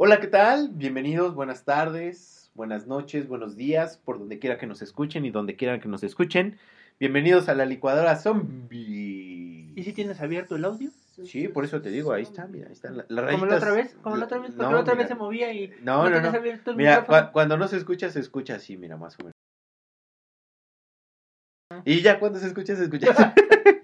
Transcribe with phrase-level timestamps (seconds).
[0.00, 0.70] Hola, ¿qué tal?
[0.72, 5.56] Bienvenidos, buenas tardes, buenas noches, buenos días, por donde quiera que nos escuchen y donde
[5.56, 6.56] quiera que nos escuchen.
[7.00, 9.72] Bienvenidos a la licuadora zombie.
[9.74, 10.90] ¿Y si tienes abierto el audio?
[11.24, 13.50] Sí, por eso te digo, ahí está, mira, ahí están las Como rayitas.
[13.50, 15.02] la otra vez, como la otra vez, porque No, la otra mira.
[15.02, 16.28] vez se movía y No, no, no.
[16.28, 19.32] abierto el Mira, cuando no se escucha, se escucha así, mira, más o menos.
[21.84, 23.24] Y ya cuando se escucha, se escucha así.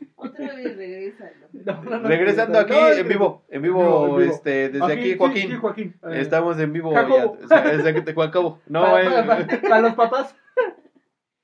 [1.53, 4.21] No, no, no, Regresando aquí en vivo, en vivo, en vivo.
[4.21, 5.51] este, desde aquí, Joaquín.
[5.51, 5.95] sí, Joaquín.
[6.03, 8.61] Eh, Estamos en vivo ya, o sea, desde que- Jacobo.
[8.67, 10.35] No, para, eh, para- para- para los papás.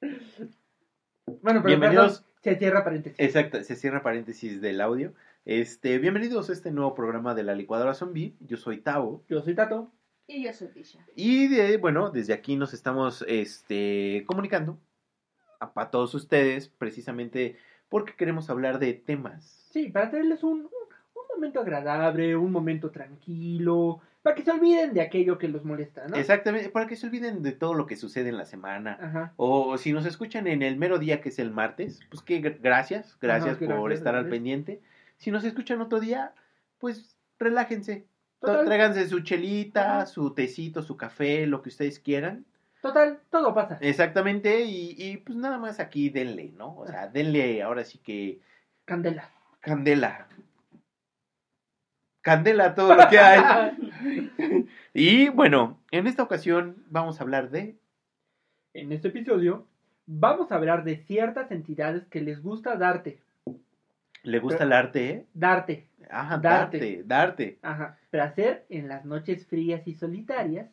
[0.01, 2.21] Bueno, pero Bienvenidos.
[2.21, 3.19] perdón, se cierra paréntesis.
[3.21, 5.15] Exacto, se cierra paréntesis del audio.
[5.45, 8.35] Este, bienvenidos a este nuevo programa de la licuadora zombie.
[8.41, 9.23] Yo soy Tavo.
[9.29, 9.93] Yo soy Tato.
[10.27, 10.99] Y yo soy Tisha.
[11.17, 14.79] Y de, bueno, desde aquí nos estamos este, comunicando
[15.61, 17.57] a, para todos ustedes, precisamente
[17.89, 19.60] porque queremos hablar de temas.
[19.71, 24.93] Sí, para traerles un, un, un momento agradable, un momento tranquilo, para que se olviden
[24.93, 26.17] de aquello que los molesta, ¿no?
[26.17, 28.99] Exactamente, para que se olviden de todo lo que sucede en la semana.
[29.01, 29.33] Ajá.
[29.37, 32.59] O si nos escuchan en el mero día que es el martes, pues que gr-
[32.61, 34.81] gracias, gracias Ajá, por gracias, estar al pendiente.
[35.17, 36.33] Si nos escuchan otro día,
[36.79, 38.07] pues relájense.
[38.41, 38.65] To- Total.
[38.67, 40.07] Tráiganse su chelita, Ajá.
[40.07, 42.45] su tecito, su café, lo que ustedes quieran.
[42.83, 43.79] Total, todo pasa.
[43.83, 46.75] Exactamente, y, y pues nada más aquí denle, ¿no?
[46.79, 48.41] O sea, denle ahora sí que
[48.87, 49.29] Candela.
[49.61, 50.27] Candela.
[52.23, 53.73] Candela todo lo que hay.
[54.95, 57.77] y bueno, en esta ocasión vamos a hablar de...
[58.75, 59.67] En este episodio
[60.07, 63.21] vamos a hablar de ciertas entidades que les gusta darte.
[64.23, 65.27] ¿Le gusta el arte, eh?
[65.33, 65.87] Darte.
[66.11, 66.79] Ajá, Darte.
[66.79, 67.59] darte, darte.
[67.63, 67.99] Ajá.
[68.11, 70.69] Placer en las noches frías y solitarias.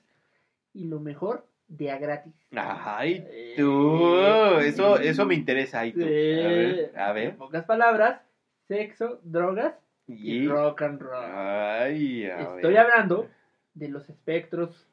[0.74, 2.34] Y lo mejor, de a gratis.
[2.52, 4.18] Ay, tú,
[4.60, 5.80] eso, eso me interesa.
[5.82, 6.02] Ay, tú.
[6.02, 7.36] A ver, a En ver.
[7.38, 8.22] pocas palabras,
[8.68, 9.73] sexo, drogas
[10.08, 10.48] y, Y...
[10.48, 11.26] rock and roll.
[11.26, 12.78] Ay, Estoy ver.
[12.80, 13.28] hablando
[13.74, 14.88] de los espectros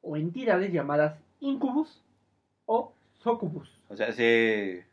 [0.00, 2.02] o entidades llamadas incubus
[2.66, 3.70] o succubus.
[3.88, 4.84] O sea, ¿se...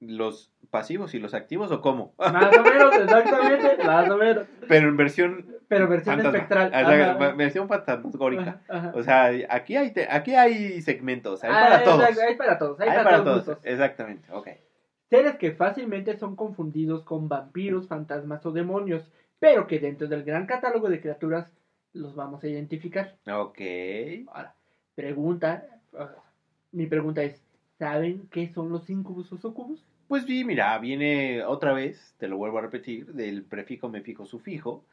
[0.00, 2.12] ¿los pasivos y los activos o cómo?
[2.18, 4.46] Más o menos, exactamente, más o menos.
[4.68, 5.46] Pero en versión...
[5.68, 6.38] Pero versión fantasma.
[6.38, 6.66] espectral.
[6.68, 7.32] O sea, Ajá.
[7.32, 8.60] versión fantasmagórica.
[8.94, 12.18] O sea, aquí hay, te- aquí hay segmentos, hay Ah, para todos.
[12.18, 13.44] Hay para todos, hay, Hay para, para todos.
[13.44, 13.70] todos, gustos.
[13.70, 14.48] exactamente, ok.
[15.10, 19.02] Seres que fácilmente son confundidos con vampiros, fantasmas o demonios,
[19.38, 21.50] pero que dentro del gran catálogo de criaturas
[21.94, 23.16] los vamos a identificar.
[23.30, 23.58] Ok.
[24.28, 24.54] Ahora,
[24.94, 25.64] pregunta,
[26.72, 27.40] mi pregunta es,
[27.78, 29.82] ¿saben qué son los incubus o sucubus?
[30.08, 34.84] Pues sí, mira, viene otra vez, te lo vuelvo a repetir, del prefijo, mefijo, sufijo,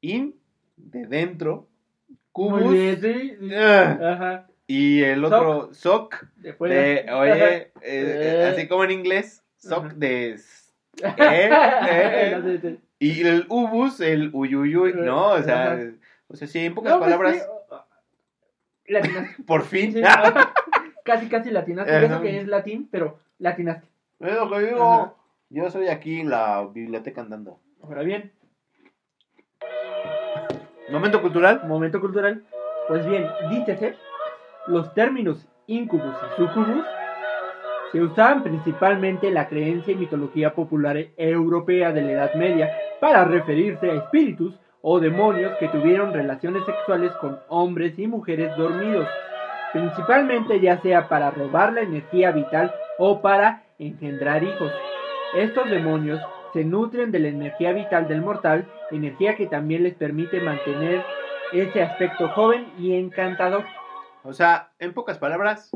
[0.00, 0.34] in,
[0.76, 1.68] de dentro,
[2.32, 3.54] cubus, sí, sí.
[3.54, 4.48] ah, Ajá.
[4.66, 6.74] y el otro, soc, De fuera.
[6.74, 8.48] de, oye, eh, Eh.
[8.52, 11.50] así como en inglés, soc de, eh,
[11.90, 15.28] eh, y el ubus, el uyuyuy, ¿no?
[15.30, 15.82] O sea, Ajá.
[16.28, 17.48] o sea, sí, en pocas No, pues, palabras,
[18.86, 19.42] sí, latinaste.
[19.46, 20.02] por fin, Sí,
[21.04, 22.04] casi, casi latinaste.
[22.06, 23.86] Eso que es latín, pero latinaste.
[24.20, 25.14] es lo que digo, Ajá.
[25.50, 27.58] yo soy aquí en la biblioteca andando.
[27.82, 28.32] Ahora bien,
[30.90, 31.62] Momento cultural.
[31.66, 32.44] momento cultural.
[32.88, 33.96] Pues bien, dícese,
[34.66, 36.84] los términos incubus y sucubus
[37.92, 43.24] se usaban principalmente en la creencia y mitología popular europea de la Edad Media para
[43.24, 49.06] referirse a espíritus o demonios que tuvieron relaciones sexuales con hombres y mujeres dormidos,
[49.72, 54.72] principalmente ya sea para robar la energía vital o para engendrar hijos.
[55.36, 56.20] Estos demonios
[56.52, 61.02] se nutren de la energía vital del mortal, energía que también les permite mantener
[61.52, 63.64] ese aspecto joven y encantador.
[64.24, 65.70] O sea, en pocas palabras,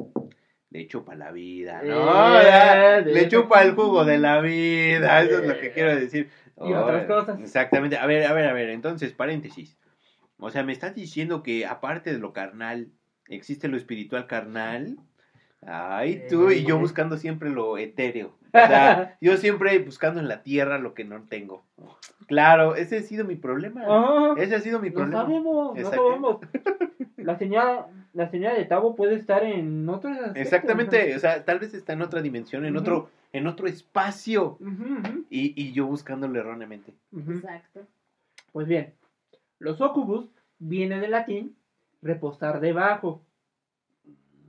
[0.77, 2.39] le chupa la vida, ¿no?
[2.41, 5.97] Eh, de le chupa el jugo de la vida, eso es lo que Eh, quiero
[5.97, 6.31] decir.
[6.61, 7.41] y otras cosas.
[7.41, 7.97] Exactamente.
[7.97, 9.77] A ver, a ver, a ver, entonces, paréntesis.
[10.39, 12.89] O sea, me estás diciendo que aparte de lo carnal,
[13.29, 14.99] existe lo espiritual carnal.
[15.67, 16.79] Ay, tú y yo Eh.
[16.81, 18.29] buscando siempre lo etéreo.
[18.29, 21.65] O sea, yo siempre buscando en la tierra lo que no tengo.
[22.27, 23.83] Claro, ese ha sido mi problema.
[23.87, 25.23] Ah, Ese ha sido mi no problema.
[25.23, 26.39] sabemos, no sabemos.
[27.17, 30.37] La señal, la señal de Tavo puede estar en otros aspectos.
[30.43, 34.59] Exactamente, o sea, tal vez está en otra dimensión, en otro, en otro espacio.
[35.29, 36.93] Y, y yo buscándolo erróneamente.
[37.29, 37.81] Exacto.
[38.53, 38.93] Pues bien,
[39.59, 40.29] los ocubus
[40.61, 41.57] viene del latín
[42.01, 43.23] reposar debajo.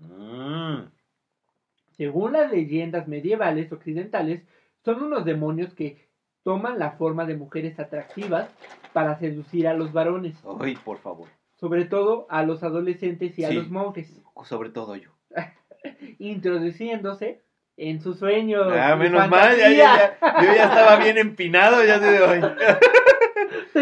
[0.01, 0.46] Mm,
[1.97, 4.43] Según las leyendas medievales occidentales,
[4.85, 6.07] son unos demonios que
[6.43, 8.49] toman la forma de mujeres atractivas
[8.93, 11.27] para seducir a los varones, Ay, por favor.
[11.59, 13.55] sobre todo a los adolescentes y a Sí.
[13.55, 14.13] los monjes,
[14.45, 15.09] Sobre todo yo.
[16.19, 17.41] introduciéndose
[17.75, 18.67] en sus sueños.
[18.71, 20.19] Ah, menos mal, ya, ya, fantasía.
[20.21, 22.41] ya, yo ya estaba bien empinado, ya sé, ay,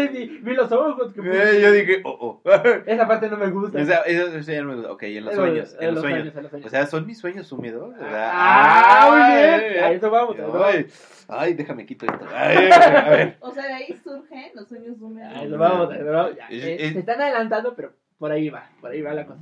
[0.08, 1.12] vi, vi los ojos.
[1.12, 2.50] que- Eh, yo dije, oh, oh.
[2.86, 3.80] Esa parte no me gusta.
[3.80, 4.92] Esa- eso ya no me gusta.
[4.92, 6.18] Ok, en los Eh, sueños, en los los sueños.
[6.18, 6.66] sueños, en los sueños.
[6.66, 7.94] O sea, son mis sueños húmedos.
[8.00, 9.36] Ah, muy
[9.72, 9.84] bien.
[9.84, 10.36] A eso vamos.
[10.38, 10.66] a eso vamos.
[10.66, 10.86] Ay,
[11.28, 12.24] ay, déjame quito esto.
[12.34, 13.36] Ay, a ver.
[13.40, 15.32] O sea, de ahí surgen los sueños húmedos.
[15.34, 16.36] A eso vamos, a eso vamos.
[16.36, 19.26] Ya, Es- eh, es- Se están adelantando, pero por ahí va, por ahí va la
[19.26, 19.40] cosa.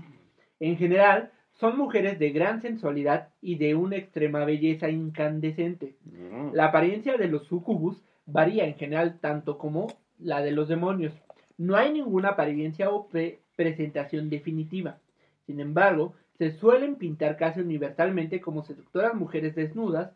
[0.61, 5.95] En general, son mujeres de gran sensualidad y de una extrema belleza incandescente.
[6.05, 6.53] Mm.
[6.53, 9.87] La apariencia de los sucubus varía en general tanto como
[10.19, 11.13] la de los demonios.
[11.59, 14.99] No hay ninguna apariencia o pre- presentación definitiva.
[15.47, 20.13] Sin embargo, se suelen pintar casi universalmente como seductoras mujeres desnudas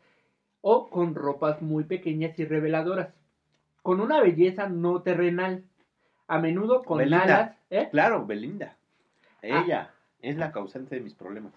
[0.61, 3.15] o con ropas muy pequeñas y reveladoras,
[3.83, 5.63] con una belleza no terrenal,
[6.27, 7.23] a menudo con Belinda.
[7.23, 7.89] alas, ¿eh?
[7.91, 8.77] Claro, Belinda.
[9.45, 9.63] Ah.
[9.65, 9.91] Ella
[10.21, 11.53] es la causante de mis problemas.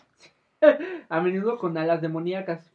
[1.09, 2.71] a menudo con alas demoníacas.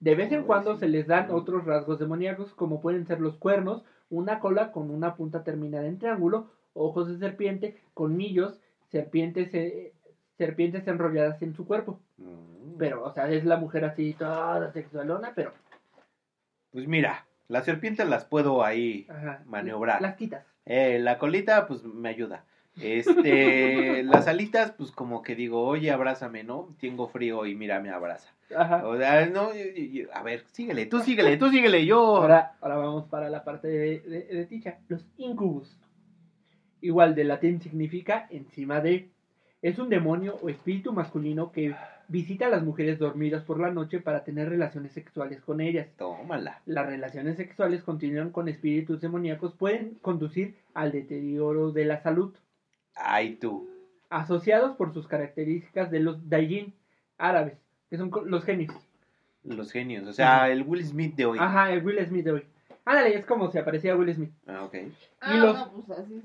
[0.00, 3.84] De vez en cuando se les dan otros rasgos demoníacos, como pueden ser los cuernos,
[4.10, 8.60] una cola con una punta terminada en triángulo, ojos de serpiente, colmillos,
[8.90, 9.92] serpientes, eh,
[10.36, 12.00] serpientes enrolladas en su cuerpo.
[12.16, 12.76] Mm.
[12.78, 15.52] Pero, o sea, es la mujer así toda sexualona, pero
[16.70, 20.00] Pues mira, las serpientes las puedo ahí ajá, maniobrar.
[20.00, 20.44] las quitas.
[20.64, 22.44] Eh, la colita, pues me ayuda.
[22.80, 26.74] Este, las alitas, pues como que digo, oye, abrázame, ¿no?
[26.80, 28.28] Tengo frío y mira, me abraza.
[28.56, 28.86] Ajá.
[28.86, 32.16] O sea, no, y- y- a ver, síguele, tú síguele, tú síguele, yo.
[32.16, 34.78] Ahora, ahora vamos para la parte de, de, de Ticha.
[34.88, 35.76] Los incubus.
[36.80, 39.10] Igual de latín significa encima de.
[39.60, 41.74] Es un demonio o espíritu masculino que
[42.06, 45.88] visita a las mujeres dormidas por la noche para tener relaciones sexuales con ellas.
[45.96, 46.62] Tómala.
[46.64, 52.32] Las relaciones sexuales continúan con espíritus demoníacos pueden conducir al deterioro de la salud,
[52.94, 53.68] Ay, tú.
[54.10, 56.72] asociados por sus características de los daijin
[57.18, 57.58] árabes,
[57.90, 58.74] que son los genios.
[59.44, 60.06] Los genios.
[60.06, 60.50] O sea, Ajá.
[60.50, 61.38] el Will Smith de hoy.
[61.40, 62.44] Ajá, el Will Smith de hoy.
[62.84, 64.30] Ándale, es como si aparecía Will Smith.
[64.46, 64.74] Ah, ok.
[65.20, 66.20] Ah, Y los- no, pues así.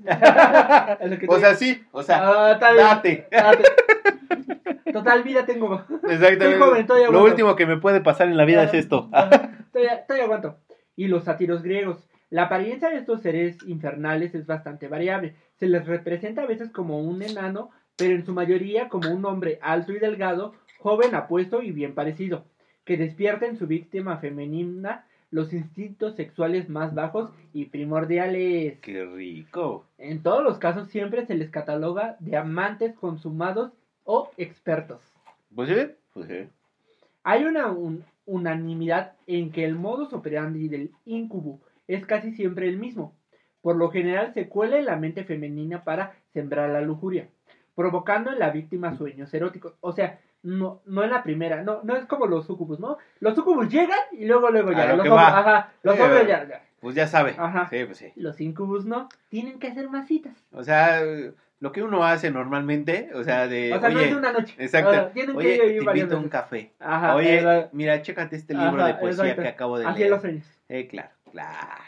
[1.20, 1.26] sí.
[1.28, 3.26] O sea, sí, o sea, Ah, date.
[3.30, 3.62] Date.
[4.92, 5.74] Total, vida tengo.
[6.04, 6.44] Exactamente.
[6.44, 9.10] Estoy joven, todavía Lo último que me puede pasar en la vida es esto.
[9.72, 10.56] Todavía aguanto.
[10.96, 11.98] Y los sátiros griegos.
[12.30, 15.34] La apariencia de estos seres infernales es bastante variable.
[15.58, 19.58] Se les representa a veces como un enano, pero en su mayoría como un hombre
[19.62, 20.54] alto y delgado,
[20.84, 22.44] joven, apuesto y bien parecido,
[22.84, 28.78] que despierta en su víctima femenina los instintos sexuales más bajos y primordiales.
[28.80, 29.86] Qué rico.
[29.96, 33.72] En todos los casos siempre se les cataloga de amantes consumados
[34.04, 35.00] o expertos.
[35.54, 36.46] Pues sí, pues sí.
[37.22, 42.76] Hay una un- unanimidad en que el modus operandi del incubo es casi siempre el
[42.76, 43.14] mismo.
[43.62, 47.28] Por lo general se cuela en la mente femenina para sembrar la lujuria,
[47.74, 49.72] provocando en la víctima sueños eróticos.
[49.80, 52.98] O sea, no, no en la primera, no, no es como los sucubus, ¿no?
[53.20, 54.86] Los sucubus llegan y luego, luego ya.
[54.94, 55.38] lo Los hombres, va.
[55.40, 56.62] ajá, los Sí, hombres ya, ya.
[56.80, 57.34] Pues ya sabe.
[57.38, 57.66] Ajá.
[57.70, 58.12] Sí, pues sí.
[58.14, 60.36] Los incubus no, tienen que hacer masitas.
[60.52, 61.00] O sea,
[61.60, 63.72] lo que uno hace normalmente, o sea, de.
[63.72, 64.54] O sea, no oye, es de una noche.
[64.58, 65.10] Exacto.
[65.14, 66.72] Tienen Oye, que te ir varias invito a un café.
[66.78, 67.70] Ajá, Oye, exacto.
[67.72, 69.42] mira, chécate este libro Ajá, de poesía exacto.
[69.42, 70.06] que acabo de Así leer.
[70.06, 70.44] en los sueños.
[70.68, 71.82] Eh, claro, claro.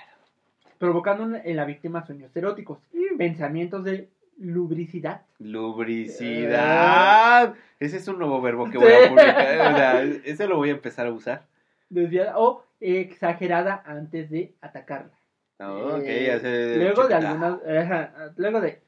[0.78, 2.78] provocando en- en la víctima sueños eróticos,
[3.18, 7.54] pensamientos de lubricidad, Lubricidad.
[7.78, 9.72] Ese es un nuevo verbo que voy a publicar.
[9.72, 11.46] O sea, ese lo voy a empezar a usar.
[11.88, 15.10] desviada o exagerada antes de atacarla.
[15.58, 16.76] Eh, sé.
[16.76, 17.30] luego de chiquita.
[17.30, 18.80] algunas, luego de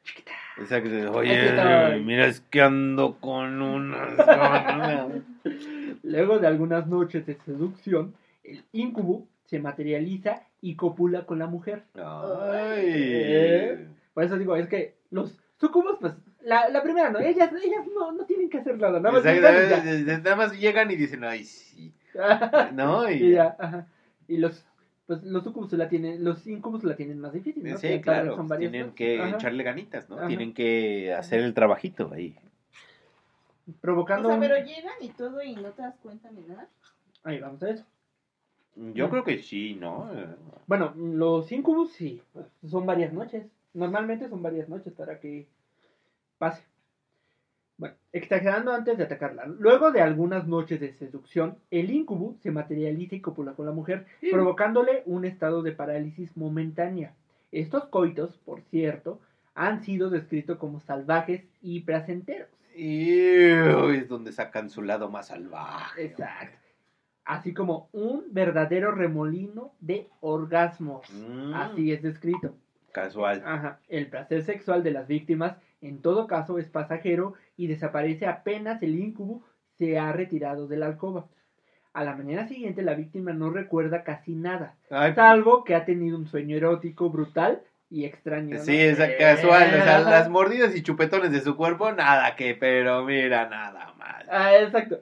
[0.59, 0.89] Exacto.
[0.91, 2.05] Aquí Oye, estoy.
[2.05, 4.15] mira, es que ando con unas.
[6.03, 8.15] luego de algunas noches de seducción,
[8.45, 11.85] el incubo se materializa y copula con la mujer.
[12.77, 13.87] Eh.
[14.13, 18.13] Por eso digo, es que los sucubos, pues, la, la primera no, ellas, ellas no,
[18.13, 19.93] no tienen que hacer nada, nada más Exacto, llegan y ya.
[19.93, 21.93] eh, eh, Nada más llegan y dicen, ay, sí.
[22.75, 23.11] ¿No?
[23.11, 23.87] Y, y ya, ajá.
[24.29, 24.65] Y los,
[25.07, 27.77] pues, los sucubos la tienen, los incubos la tienen más difícil, ¿no?
[27.79, 28.29] Sí, Que claro.
[28.37, 29.37] son pues, varias tienen que Ajá.
[29.37, 30.17] echarle ganitas, ¿no?
[30.19, 30.27] Ajá.
[30.29, 32.37] Tienen que hacer el trabajito ahí.
[33.67, 34.29] O Provocando...
[34.29, 36.69] sea, un- pero llegan y todo y no te das cuenta ni nada.
[37.25, 37.85] Ahí vamos a eso.
[38.95, 40.09] Yo creo que sí, ¿no?
[40.67, 43.45] Bueno, los incubos sí, pues, son varias noches.
[43.75, 45.47] Normalmente son varias noches para que
[46.39, 46.63] pase.
[47.77, 49.47] Bueno, exagerando antes de atacarla.
[49.47, 54.07] Luego de algunas noches de seducción, el incubo se materializa y copula con la mujer,
[54.33, 57.15] provocándole un estado de parálisis momentánea.
[57.53, 59.21] Estos coitos, por cierto,
[59.55, 62.49] han sido descritos como salvajes y placenteros.
[62.75, 66.05] Y es donde sacan su lado más salvaje.
[66.05, 66.57] Exacto.
[67.25, 71.07] Así como un verdadero remolino de orgasmos.
[71.13, 72.55] Mm, Así es descrito.
[73.03, 73.43] Casual.
[73.45, 73.81] Ajá.
[73.89, 78.99] El placer sexual de las víctimas, en todo caso, es pasajero y desaparece apenas el
[78.99, 79.43] incubo
[79.79, 81.27] se ha retirado de la alcoba.
[81.93, 86.17] A la mañana siguiente, la víctima no recuerda casi nada, Ay, salvo que ha tenido
[86.17, 88.57] un sueño erótico brutal y extraño.
[88.57, 88.63] ¿no?
[88.63, 90.11] Sí, es casual, o sea, Ajá.
[90.11, 94.27] las mordidas y chupetones de su cuerpo, nada que, pero mira, nada mal.
[94.31, 95.01] Ah, exacto.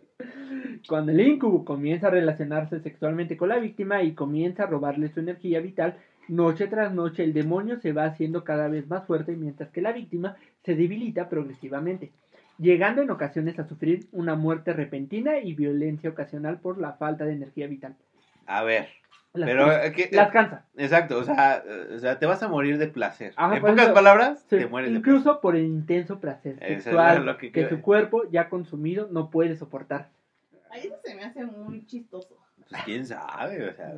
[0.89, 5.21] Cuando el incubo comienza a relacionarse sexualmente con la víctima y comienza a robarle su
[5.21, 5.97] energía vital,
[6.29, 9.93] noche tras noche el demonio se va haciendo cada vez más fuerte mientras que la
[9.93, 12.13] víctima se debilita progresivamente,
[12.59, 17.33] llegando en ocasiones a sufrir una muerte repentina y violencia ocasional por la falta de
[17.33, 17.95] energía vital.
[18.47, 18.89] A ver,
[19.35, 20.65] Las, pero, cansa- eh, ¿qué- las cansa.
[20.77, 23.33] exacto, o sea, eh, o sea, te vas a morir de placer.
[23.37, 27.27] Ajá, en pocas eso- palabras, Sí, te mueres de incluso por el intenso placer sexual
[27.27, 30.09] lo que que, su cuerpo ya consumido no puede soportar.
[30.71, 32.37] Ahí eso se me hace muy chistoso.
[32.69, 33.95] Pues quién sabe, o sea,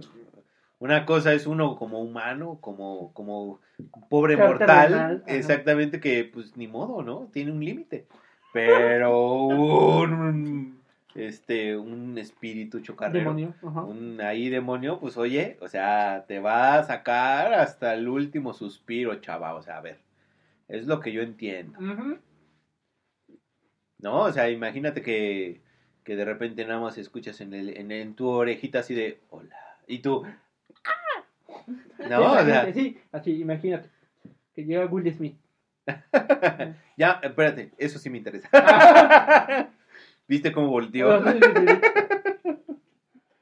[0.81, 3.61] una cosa es uno como humano, como, como
[4.09, 5.37] pobre mortal, terrenal, ajá.
[5.37, 7.29] exactamente que pues ni modo, ¿no?
[7.33, 8.07] Tiene un límite.
[8.53, 10.79] Pero un
[11.15, 13.55] este un espíritu chocarrero, Demonio.
[13.67, 13.83] ajá.
[13.83, 19.15] un ahí demonio, pues oye, o sea, te va a sacar hasta el último suspiro,
[19.17, 19.99] chava, o sea, a ver.
[20.69, 21.79] Es lo que yo entiendo.
[23.99, 24.23] ¿No?
[24.23, 25.63] O sea, imagínate que,
[26.05, 29.57] que de repente nada más escuchas en, el, en, en tu orejita así de hola.
[29.87, 30.25] Y tú.
[32.09, 33.89] No, o sea, sí, así, imagínate.
[34.55, 35.37] Que llega Will Smith.
[36.97, 38.49] ya, espérate, eso sí me interesa.
[40.29, 41.19] ¿Viste cómo volteó?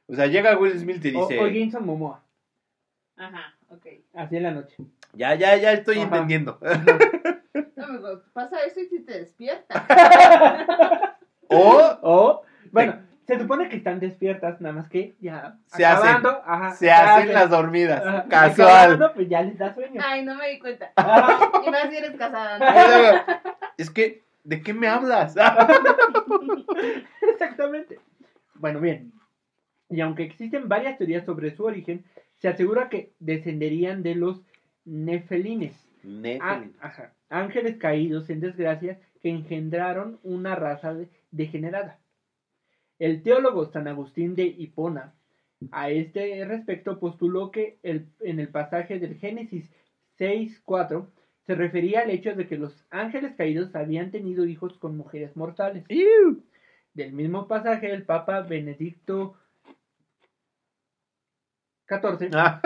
[0.07, 2.23] O sea, llega Will Smith y O, dice, o Jason Momoa,
[3.17, 3.85] Ajá, ok.
[4.13, 4.75] así en la noche.
[5.13, 6.05] ya, ya, ya estoy Ajá.
[6.05, 6.59] entendiendo.
[7.75, 11.17] No, amigo, pasa eso y si te despierta.
[11.49, 12.41] O O,
[12.71, 16.25] bueno, se supone que están despiertas, nada más que ya Se hacen.
[16.45, 18.01] ajá, se hacen las dormidas.
[18.05, 18.69] ajá, Casual.
[18.69, 20.01] acabando, pues ya les da sueño.
[20.03, 20.91] Ay, no me di cuenta.
[20.95, 21.51] Ajá.
[21.65, 22.57] Y más si eres casada.
[22.59, 23.33] ¿no?
[23.77, 25.35] Es que, ¿de qué me hablas?
[27.33, 27.99] Exactamente.
[28.55, 29.11] Bueno, bien.
[29.89, 32.03] Y aunque existen varias teorías sobre su origen,
[32.35, 34.41] se asegura que descenderían de los
[34.85, 35.73] nefelines.
[36.03, 36.73] Ah, Nephilim.
[36.81, 37.11] ajá.
[37.29, 41.97] Ángeles caídos en desgracia que engendraron una raza de- degenerada.
[42.99, 45.13] El teólogo San Agustín de Hipona
[45.71, 49.71] a este respecto postuló que el- en el pasaje del Génesis
[50.17, 51.07] 6.4
[51.45, 55.85] se refería al hecho de que los ángeles caídos habían tenido hijos con mujeres mortales.
[56.93, 59.35] Del mismo pasaje, el Papa Benedicto
[61.87, 62.61] XIV Ah,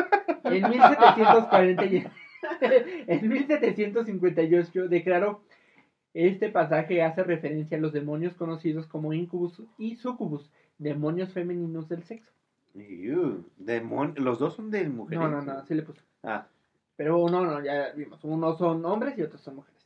[0.45, 2.03] en 1740 y-
[3.07, 5.43] en 1758 declaró
[6.13, 12.03] este pasaje hace referencia a los demonios conocidos como incubus y sucubus, demonios femeninos del
[12.03, 12.31] sexo.
[13.57, 15.19] Demon- Los dos son de mujeres.
[15.19, 16.01] No, no, no, así le puso.
[16.23, 16.47] Ah,
[16.95, 19.81] Pero no, no, ya vimos, unos son hombres y otros son mujeres.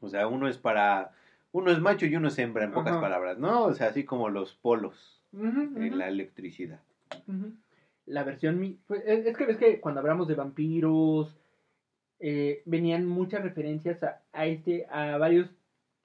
[0.00, 1.12] o sea, uno es para.
[1.50, 3.00] Uno es macho y uno es hembra, en pocas Ajá.
[3.00, 3.64] palabras, ¿no?
[3.64, 6.80] O sea, así como los polos en la electricidad.
[8.06, 11.34] La versión, pues, es, es que ves que cuando hablamos de vampiros,
[12.20, 15.48] eh, venían muchas referencias a, a este, a varios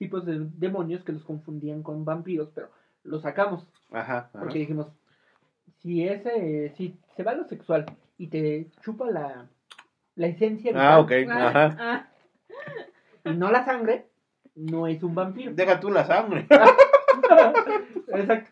[0.03, 2.69] tipos de demonios que los confundían con vampiros, pero
[3.03, 3.65] los sacamos.
[3.91, 4.17] Ajá.
[4.17, 4.39] ajá.
[4.39, 4.87] Porque dijimos,
[5.81, 7.85] si ese, si se va a lo sexual
[8.17, 9.47] y te chupa la,
[10.15, 11.11] la esencia Ah, ok.
[11.11, 11.77] vital Ajá.
[11.79, 12.09] Ah,
[13.25, 14.07] y no la sangre,
[14.55, 15.53] no es un vampiro.
[15.53, 16.45] Deja tú la sangre.
[18.07, 18.49] Exacto.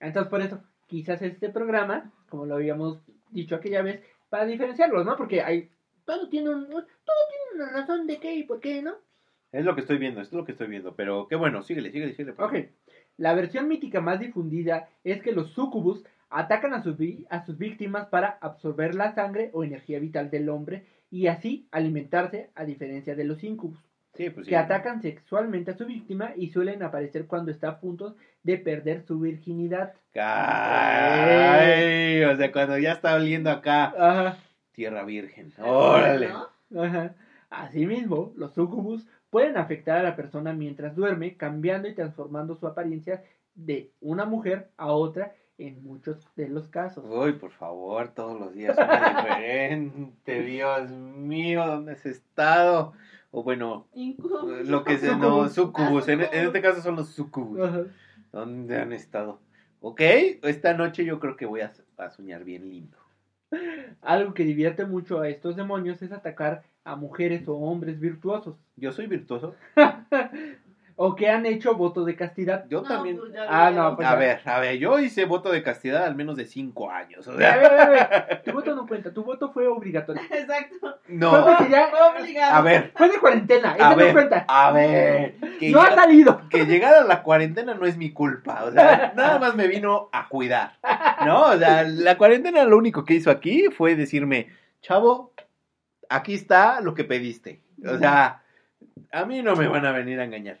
[0.00, 5.16] Entonces por eso, quizás este programa, como lo habíamos dicho aquella vez, para diferenciarlos, ¿no?
[5.16, 5.70] Porque hay,
[6.04, 8.94] todo tiene un, todo tiene una razón de qué y por qué, ¿no?
[9.52, 10.94] Es lo que estoy viendo, es lo que estoy viendo.
[10.94, 12.34] Pero qué bueno, síguele, síguele, síguele.
[12.38, 12.54] Ok.
[13.16, 17.56] La versión mítica más difundida es que los sucubus atacan a sus, vi- a sus
[17.58, 23.14] víctimas para absorber la sangre o energía vital del hombre y así alimentarse, a diferencia
[23.16, 23.78] de los incubus,
[24.14, 24.50] Sí, pues sí.
[24.50, 29.04] que atacan sexualmente a su víctima y suelen aparecer cuando está a punto de perder
[29.06, 29.94] su virginidad.
[30.14, 34.38] Ay, o sea, cuando ya está oliendo acá, Ajá,
[34.72, 35.52] tierra virgen.
[35.58, 36.28] Órale.
[36.28, 36.82] ¿no?
[36.82, 37.14] ajá.
[37.50, 43.22] Asimismo, los sucubus pueden afectar a la persona mientras duerme, cambiando y transformando su apariencia
[43.54, 47.04] de una mujer a otra en muchos de los casos.
[47.08, 50.42] Uy, por favor, todos los días una diferente.
[50.42, 52.92] Dios mío, ¿dónde has estado?
[53.30, 54.66] O bueno, Incubus.
[54.68, 56.08] lo que se no, sucubus.
[56.08, 57.60] En, en este caso son los sucubus.
[57.60, 57.82] Ajá.
[58.32, 59.40] ¿Dónde han estado?
[59.80, 62.96] Ok, esta noche yo creo que voy a, a soñar bien lindo.
[64.02, 68.92] Algo que divierte mucho a estos demonios es atacar a mujeres o hombres virtuosos Yo
[68.92, 69.54] soy virtuoso.
[71.00, 72.64] o que han hecho voto de castidad.
[72.68, 73.18] Yo No, también.
[73.18, 74.16] pues Ah, no, pues A ya.
[74.18, 77.28] ver, a ver, yo hice voto de castidad al menos de cinco años.
[77.28, 78.42] O A sea, ver, a ver, a ver.
[78.44, 80.20] Tu voto no cuenta, tu voto fue obligatorio.
[80.30, 80.76] Exacto.
[80.80, 81.30] Fue no.
[81.46, 82.56] porque ya- Obligado.
[82.56, 84.44] A ver, fue de cuarentena, a eso no ver, cuenta.
[84.48, 85.34] a ver.
[85.60, 86.40] Que, No ha salido.
[86.50, 88.64] que llegar a la cuarentena no es mi culpa.
[88.64, 90.78] O sea, nada más me vino a cuidar.
[91.24, 91.42] ¿No?
[91.50, 94.48] O sea, la cuarentena lo único que hizo aquí fue decirme,
[94.82, 95.32] chavo,
[96.08, 97.60] aquí está lo que pediste.
[97.86, 98.42] O sea,
[99.12, 100.58] a mí no me van a venir a engañar.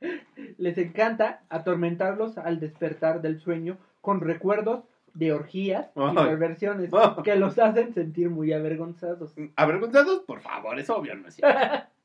[0.58, 6.90] Les encanta atormentarlos al despertar del sueño con recuerdos de orgías y perversiones
[7.24, 9.34] que los hacen sentir muy avergonzados.
[9.56, 10.20] ¿Avergonzados?
[10.20, 11.58] Por favor, es obvio, ¿no es cierto?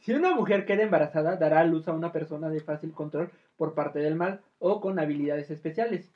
[0.00, 3.72] Si una mujer queda embarazada, dará a luz a una persona de fácil control por
[3.72, 6.10] parte del mal o con habilidades especiales,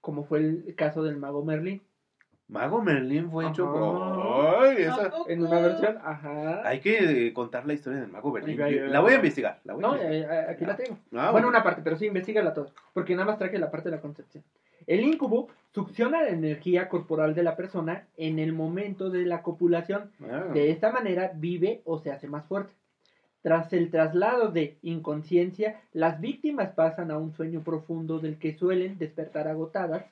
[0.00, 1.82] como fue el caso del mago Merlín.
[2.48, 4.62] Mago Merlín fue hecho por...
[4.64, 4.86] Ay.
[5.28, 6.66] En una versión, ajá.
[6.66, 8.60] Hay que eh, contar la historia del Mago Merlín.
[8.62, 8.90] Ay, ay, ay.
[8.90, 9.60] La voy a investigar.
[9.64, 10.32] La voy a No, investigar.
[10.32, 10.96] eh, eh, aquí la tengo.
[11.14, 12.70] Ah, bueno, una parte, pero sí, investigala toda.
[12.94, 14.42] Porque nada más traje la parte de la concepción.
[14.86, 20.10] El incubo succiona la energía corporal de la persona en el momento de la copulación.
[20.22, 20.46] Ah.
[20.54, 22.72] De esta manera vive o se hace más fuerte.
[23.42, 28.96] Tras el traslado de inconsciencia, las víctimas pasan a un sueño profundo del que suelen
[28.98, 30.04] despertar agotadas,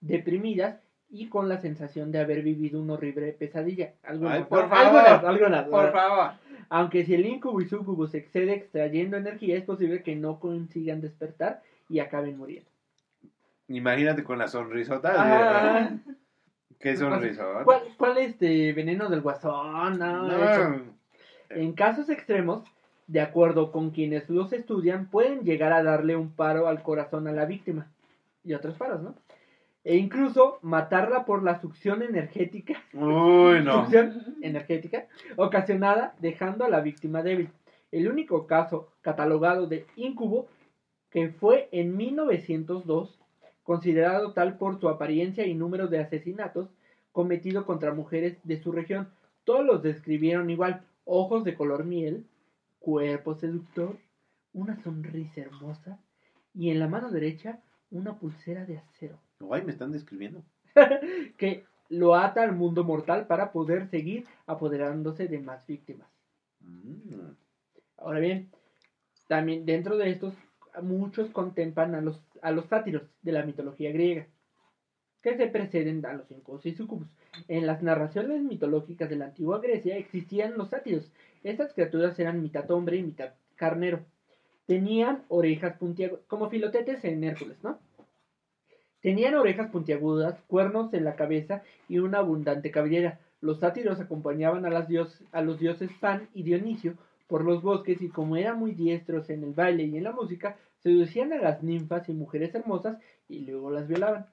[0.00, 0.76] deprimidas
[1.14, 3.92] y con la sensación de haber vivido una horrible pesadilla.
[4.02, 5.00] Algunas, Ay, por favor.
[5.06, 6.32] Algunas, algunas, Por favor.
[6.68, 11.00] aunque si el incubo y sucubo se excede extrayendo energía, es posible que no consigan
[11.00, 12.68] despertar y acaben muriendo.
[13.68, 15.14] Imagínate con la sonrisota.
[15.16, 15.90] Ah,
[16.80, 17.64] ¿Qué sonrisota?
[17.64, 19.98] ¿cuál, ¿Cuál este veneno del guasón?
[19.98, 20.68] No, eso.
[20.68, 20.94] No.
[21.50, 22.64] En casos extremos,
[23.06, 27.32] de acuerdo con quienes los estudian, pueden llegar a darle un paro al corazón a
[27.32, 27.86] la víctima.
[28.42, 29.14] Y otros paros, ¿no?
[29.84, 33.82] E incluso matarla por la succión energética Uy, no.
[33.82, 37.50] succión energética ocasionada dejando a la víctima débil.
[37.92, 40.48] El único caso catalogado de incubo
[41.10, 43.20] que fue en 1902,
[43.62, 46.70] considerado tal por su apariencia y número de asesinatos
[47.12, 49.10] cometido contra mujeres de su región.
[49.44, 52.26] Todos los describieron igual, ojos de color miel,
[52.78, 53.98] cuerpo seductor,
[54.54, 56.00] una sonrisa hermosa
[56.54, 57.60] y en la mano derecha
[57.90, 59.18] una pulsera de acero
[59.50, 60.42] Ay, me están describiendo.
[61.36, 66.08] que lo ata al mundo mortal para poder seguir apoderándose de más víctimas.
[66.60, 67.32] Mm.
[67.98, 68.50] Ahora bien,
[69.28, 70.34] también dentro de estos,
[70.82, 74.26] muchos contemplan a los, a los sátiros de la mitología griega,
[75.22, 77.08] que se preceden a los incubos y sucubus.
[77.48, 81.10] En las narraciones mitológicas de la antigua Grecia existían los sátiros.
[81.42, 84.04] Estas criaturas eran mitad hombre y mitad carnero.
[84.66, 87.78] Tenían orejas puntiagudas, como filotetes en Hércules, ¿no?
[89.04, 93.20] Tenían orejas puntiagudas, cuernos en la cabeza y una abundante cabellera.
[93.42, 96.94] Los sátiros acompañaban a, las dios- a los dioses Pan y Dionisio
[97.28, 100.56] por los bosques y como eran muy diestros en el baile y en la música,
[100.78, 102.96] seducían a las ninfas y mujeres hermosas
[103.28, 104.24] y luego las violaban.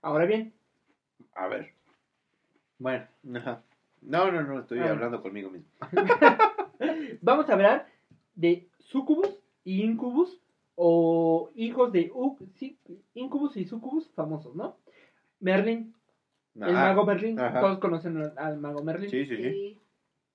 [0.00, 0.54] Ahora bien,
[1.34, 1.72] A ver.
[2.78, 3.60] Bueno, ajá.
[4.00, 4.90] No, no, no, estoy Ah.
[4.92, 5.68] hablando conmigo mismo.
[7.20, 7.86] vamos a hablar
[8.34, 9.28] de sucubus
[9.64, 10.40] y incubus
[10.76, 12.78] o hijos de U- sí,
[13.14, 14.76] incubus y sucubus famosos, ¿no?
[15.40, 15.94] Merlin,
[16.54, 16.88] el Ajá.
[16.88, 17.60] mago Merlin, Ajá.
[17.60, 19.10] todos conocen al, al mago Merlin.
[19.10, 19.78] Sí, sí, sí.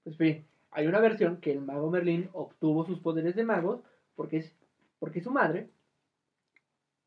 [0.03, 3.83] Pues bien, hay una versión que el mago Merlín obtuvo sus poderes de mago
[4.15, 4.55] porque, es,
[4.99, 5.69] porque su madre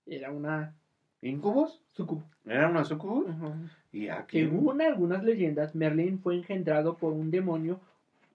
[0.07, 0.75] era una
[1.23, 1.81] ¿Incubos?
[1.87, 2.23] sucubo.
[2.44, 3.29] ¿Era una sucubus?
[3.31, 3.55] Ajá.
[3.92, 4.40] Y aquí.
[4.40, 7.81] Según algunas leyendas, Merlín fue engendrado por un demonio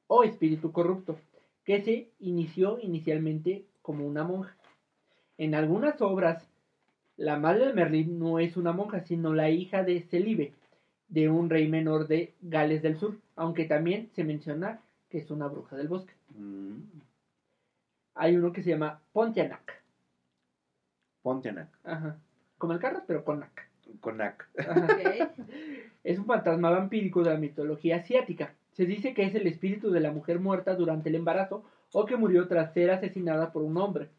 [0.08, 1.18] o espíritu corrupto
[1.64, 4.56] que se inició inicialmente como una monja.
[5.40, 6.46] En algunas obras,
[7.16, 10.52] la madre de Merlín no es una monja, sino la hija de Celibe,
[11.08, 15.48] de un rey menor de Gales del Sur, aunque también se menciona que es una
[15.48, 16.14] bruja del bosque.
[16.36, 16.82] Mm.
[18.16, 19.82] Hay uno que se llama Pontianak,
[21.22, 21.70] Pontianak.
[21.86, 22.18] Ajá.
[22.58, 23.70] como el carro, pero con nak.
[24.04, 25.30] Ok.
[26.04, 28.54] Es un fantasma vampírico de la mitología asiática.
[28.74, 32.18] Se dice que es el espíritu de la mujer muerta durante el embarazo o que
[32.18, 34.10] murió tras ser asesinada por un hombre.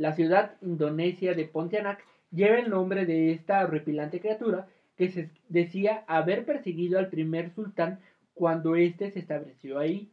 [0.00, 6.04] La ciudad indonesia de Pontianak lleva el nombre de esta horripilante criatura que se decía
[6.06, 7.98] haber perseguido al primer sultán
[8.32, 10.08] cuando éste se estableció ahí.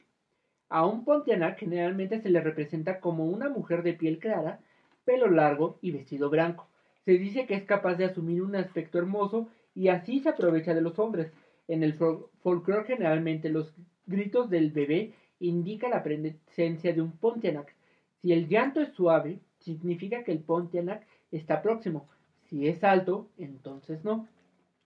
[0.68, 4.60] A un Pontianak generalmente se le representa como una mujer de piel clara,
[5.06, 6.68] pelo largo y vestido blanco.
[7.06, 10.82] Se dice que es capaz de asumir un aspecto hermoso y así se aprovecha de
[10.82, 11.32] los hombres.
[11.70, 13.74] En el fol- folclore generalmente los
[14.06, 17.74] gritos del bebé indican la presencia de un Pontianak.
[18.22, 19.40] Si el llanto es suave,
[19.76, 22.08] significa que el Pontianak está próximo.
[22.46, 24.28] Si es alto, entonces no.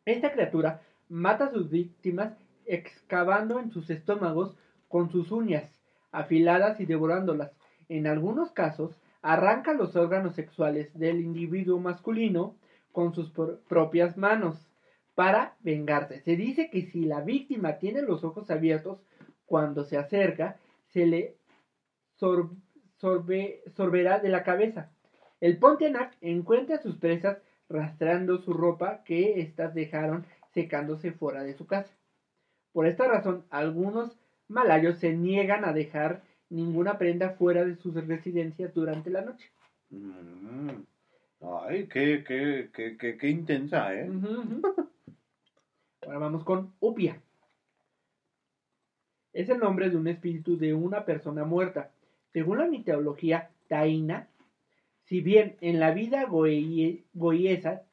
[0.05, 2.33] Esta criatura mata a sus víctimas
[2.65, 5.79] excavando en sus estómagos con sus uñas
[6.11, 7.51] afiladas y devorándolas.
[7.89, 12.55] En algunos casos, arranca los órganos sexuales del individuo masculino
[12.91, 13.31] con sus
[13.67, 14.67] propias manos
[15.15, 16.21] para vengarse.
[16.21, 19.03] Se dice que si la víctima tiene los ojos abiertos
[19.45, 21.35] cuando se acerca, se le
[22.15, 22.49] sor-
[23.01, 24.91] sorbe- sorberá de la cabeza.
[25.39, 31.53] El Pontianak encuentra a sus presas rastreando su ropa que éstas dejaron secándose fuera de
[31.55, 31.91] su casa.
[32.73, 38.73] Por esta razón, algunos malayos se niegan a dejar ninguna prenda fuera de sus residencias
[38.73, 39.49] durante la noche.
[39.89, 40.83] Mm.
[41.63, 44.09] Ay, qué, qué, qué, qué, qué intensa, ¿eh?
[46.03, 47.21] Ahora vamos con Upia.
[49.33, 51.91] Es el nombre de un espíritu de una persona muerta.
[52.33, 54.27] Según la mitología taína,
[55.05, 57.83] si bien en la vida goie- goiesa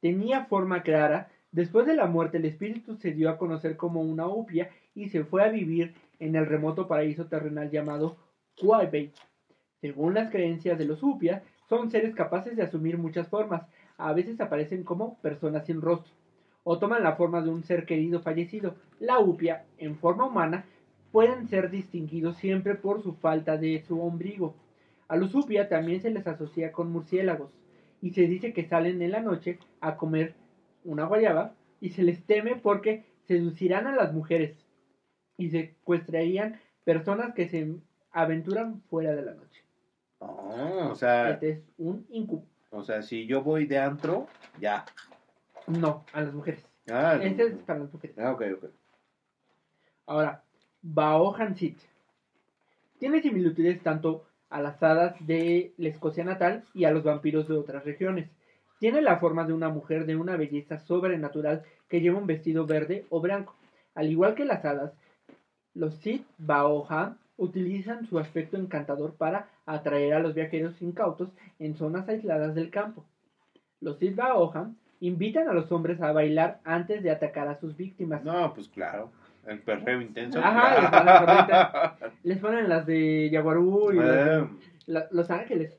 [0.00, 4.26] tenía forma clara, después de la muerte el espíritu se dio a conocer como una
[4.28, 8.16] upia y se fue a vivir en el remoto paraíso terrenal llamado
[8.60, 9.12] Kuaibei.
[9.80, 13.62] Según las creencias de los upias, son seres capaces de asumir muchas formas.
[13.96, 16.12] A veces aparecen como personas sin rostro
[16.64, 18.74] o toman la forma de un ser querido fallecido.
[19.00, 20.66] La upia, en forma humana,
[21.12, 24.54] pueden ser distinguidos siempre por su falta de su ombligo.
[25.08, 27.50] A los upia también se les asocia con murciélagos
[28.02, 30.34] y se dice que salen en la noche a comer
[30.84, 34.56] una guayaba y se les teme porque seducirán a las mujeres
[35.36, 37.74] y secuestrarían personas que se
[38.12, 39.62] aventuran fuera de la noche.
[40.18, 42.44] Oh, o sea, Este es un incubo.
[42.70, 44.26] o sea, si yo voy de antro,
[44.60, 44.84] ya.
[45.66, 46.64] No, a las mujeres.
[46.90, 48.18] Ah, Este es para las mujeres.
[48.18, 48.64] ah, ok, ok.
[50.06, 50.42] Ahora,
[50.94, 51.76] Bao Hansit.
[52.98, 57.58] Tiene similitudes tanto a las hadas de la Escocia natal y a los vampiros de
[57.58, 58.30] otras regiones.
[58.80, 63.04] Tiene la forma de una mujer de una belleza sobrenatural que lleva un vestido verde
[63.10, 63.54] o blanco.
[63.94, 64.94] Al igual que las hadas,
[65.74, 72.08] los Sith Baohan utilizan su aspecto encantador para atraer a los viajeros incautos en zonas
[72.08, 73.04] aisladas del campo.
[73.82, 78.24] Los Sith Baohan invitan a los hombres a bailar antes de atacar a sus víctimas.
[78.24, 79.10] No, pues claro.
[79.48, 80.38] El perreo intenso.
[80.42, 82.12] Ajá, les ponen.
[82.22, 84.46] Les ponen las de Yaguarú y Eh,
[85.10, 85.78] Los Ángeles.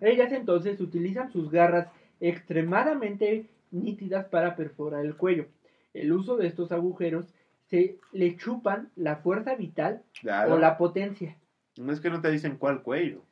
[0.00, 1.88] Ellas entonces utilizan sus garras
[2.20, 5.46] extremadamente nítidas para perforar el cuello.
[5.94, 7.32] El uso de estos agujeros
[7.66, 10.54] se le chupan la fuerza vital claro.
[10.54, 11.36] o la potencia
[11.76, 13.22] No es que no te dicen cuál cuello.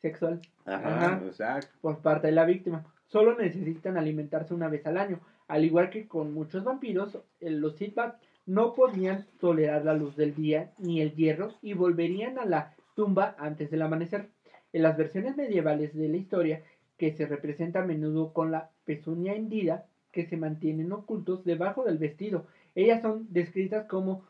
[0.00, 1.20] sexual Ajá, Ajá.
[1.26, 1.74] exacto.
[1.80, 2.84] por parte de la víctima.
[3.06, 5.20] Solo necesitan alimentarse una vez al año.
[5.48, 10.34] Al igual que con muchos vampiros, eh, los Sithbat no podían tolerar la luz del
[10.34, 14.28] día ni el hierro y volverían a la tumba antes del amanecer.
[14.72, 16.62] En las versiones medievales de la historia,
[16.96, 21.98] que se representa a menudo con la pezuña hendida, que se mantienen ocultos debajo del
[21.98, 24.24] vestido, ellas son descritas como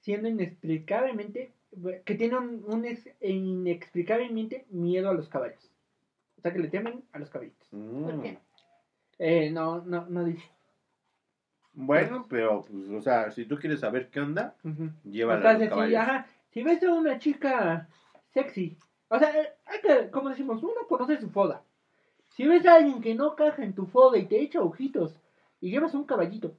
[0.00, 1.52] siendo inexplicablemente
[2.04, 5.70] que tienen un, un ex- inexplicablemente miedo a los caballos.
[6.38, 7.68] O sea que le temen a los caballitos.
[7.70, 8.04] Mm.
[8.04, 8.38] ¿Por qué?
[9.20, 10.50] Eh, no, no, no dice.
[11.72, 14.90] Bueno, pero, pues, o sea, si tú quieres saber qué onda, Ujú.
[15.04, 16.00] llévala a Entonces, los sí, caballos.
[16.00, 17.88] ajá, si ves a una chica
[18.34, 18.76] sexy,
[19.08, 19.32] o sea,
[19.66, 21.62] hay que, como decimos, uno conoce su foda.
[22.28, 25.20] Si ves a alguien que no caja en tu foda y te echa ojitos
[25.60, 26.54] y llevas un caballito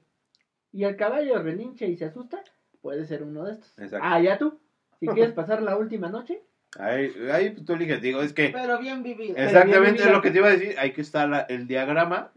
[0.72, 2.42] y el caballo relincha y se asusta,
[2.80, 3.78] puede ser uno de estos.
[3.78, 4.06] Exacto.
[4.06, 4.58] Ah, ya tú,
[5.00, 6.42] si quieres pasar la última noche,
[6.78, 9.36] Ahí, ahí tú eliges, digo, es que Pero bien vivido.
[9.36, 12.30] Es- exactamente bien, lo que te iba a decir, hay que estar la- el diagrama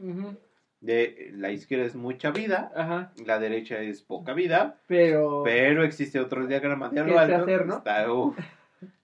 [0.81, 5.41] de la izquierda es mucha vida, ajá, la derecha es poca vida, pero...
[5.43, 7.43] pero existe otro diagrama de a ¿Qué lo es alto.
[7.43, 7.75] hacer, no?
[7.75, 8.35] Está,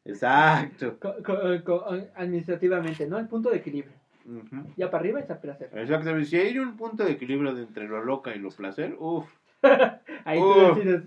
[0.04, 0.98] exacto.
[1.00, 3.18] co- co- co- administrativamente, ¿no?
[3.20, 3.94] El punto de equilibrio.
[4.26, 4.68] Ujú.
[4.78, 5.70] Ya para arriba es a placer.
[5.74, 9.32] Exactamente, si hay un punto de equilibrio de entre lo loca y lo placer, uff.
[10.26, 11.04] Ahí tú decides.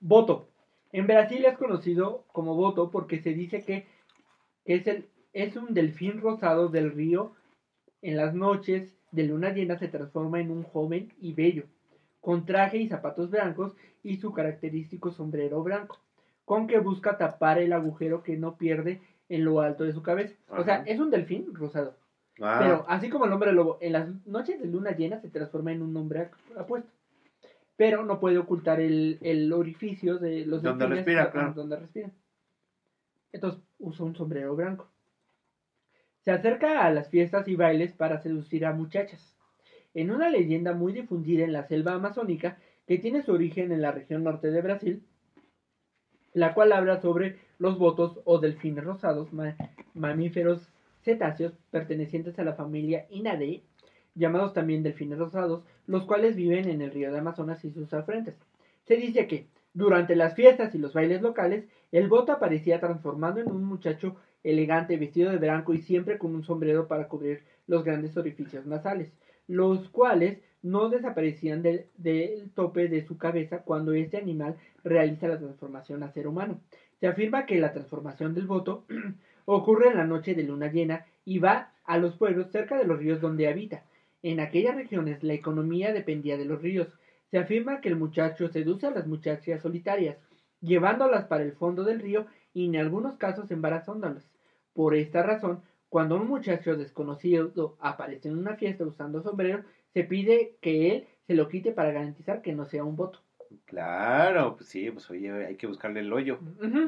[0.00, 0.49] Voto.
[0.92, 3.86] En Brasil es conocido como voto porque se dice que,
[4.64, 7.32] que es, el, es un delfín rosado del río.
[8.02, 11.64] En las noches de luna llena se transforma en un joven y bello,
[12.20, 15.98] con traje y zapatos blancos y su característico sombrero blanco,
[16.44, 20.34] con que busca tapar el agujero que no pierde en lo alto de su cabeza.
[20.48, 21.94] O sea, es un delfín rosado.
[22.40, 25.72] Ah, Pero así como el hombre lobo, en las noches de luna llena se transforma
[25.72, 26.90] en un hombre ap- apuesto.
[27.80, 31.54] Pero no puede ocultar el, el orificio de los Donde delfines, respira, claro.
[31.54, 32.10] Donde respira.
[33.32, 34.86] Entonces usa un sombrero blanco.
[36.20, 39.34] Se acerca a las fiestas y bailes para seducir a muchachas.
[39.94, 43.92] En una leyenda muy difundida en la selva amazónica, que tiene su origen en la
[43.92, 45.02] región norte de Brasil,
[46.34, 49.56] la cual habla sobre los votos o delfines rosados, ma-
[49.94, 50.68] mamíferos
[51.02, 53.62] cetáceos pertenecientes a la familia Inadeae,
[54.14, 58.34] llamados también delfines rosados, los cuales viven en el río de Amazonas y sus afrentes.
[58.86, 63.50] Se dice que, durante las fiestas y los bailes locales, el voto aparecía transformado en
[63.50, 68.16] un muchacho elegante, vestido de blanco y siempre con un sombrero para cubrir los grandes
[68.16, 69.12] orificios nasales,
[69.46, 75.38] los cuales no desaparecían del, del tope de su cabeza cuando este animal realiza la
[75.38, 76.60] transformación a ser humano.
[76.98, 78.84] Se afirma que la transformación del voto
[79.46, 82.98] ocurre en la noche de luna llena y va a los pueblos cerca de los
[82.98, 83.84] ríos donde habita.
[84.22, 86.88] En aquellas regiones la economía dependía de los ríos.
[87.30, 90.18] Se afirma que el muchacho seduce a las muchachas solitarias,
[90.60, 94.28] llevándolas para el fondo del río y en algunos casos embarazándolas.
[94.74, 100.56] Por esta razón, cuando un muchacho desconocido aparece en una fiesta usando sombrero, se pide
[100.60, 103.20] que él se lo quite para garantizar que no sea un voto.
[103.64, 106.38] Claro, pues sí, pues oye, hay que buscarle el hoyo.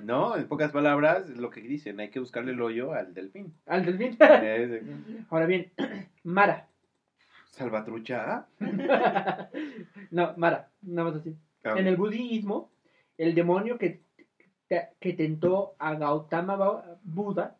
[0.04, 3.52] No, en pocas palabras, es lo que dicen, hay que buscarle el hoyo al delfín.
[3.66, 4.16] Al delfín.
[5.30, 5.72] Ahora bien,
[6.22, 6.68] Mara.
[7.52, 8.46] Salvatrucha.
[10.10, 11.36] no, Mara, nada más así.
[11.64, 12.70] Ah, En el budismo,
[13.18, 14.00] el demonio que,
[15.00, 17.56] que tentó a Gautama Buda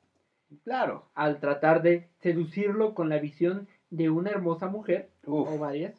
[0.65, 1.07] Claro.
[1.15, 5.49] al tratar de seducirlo con la visión de una hermosa mujer, Uf.
[5.49, 5.95] o varias,